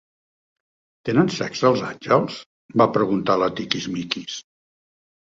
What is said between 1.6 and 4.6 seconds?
els àngels? —va preguntar la Tiquismiquis.